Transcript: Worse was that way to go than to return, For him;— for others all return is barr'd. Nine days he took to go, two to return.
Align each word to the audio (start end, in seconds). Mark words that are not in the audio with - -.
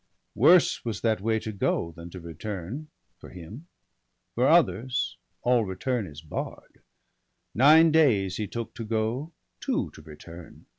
Worse 0.33 0.83
was 0.83 1.01
that 1.01 1.21
way 1.21 1.37
to 1.41 1.51
go 1.51 1.91
than 1.91 2.09
to 2.09 2.19
return, 2.19 2.87
For 3.19 3.29
him;— 3.29 3.67
for 4.33 4.47
others 4.47 5.15
all 5.43 5.63
return 5.63 6.07
is 6.07 6.21
barr'd. 6.23 6.81
Nine 7.53 7.91
days 7.91 8.37
he 8.37 8.47
took 8.47 8.73
to 8.73 8.83
go, 8.83 9.31
two 9.59 9.91
to 9.91 10.01
return. 10.01 10.65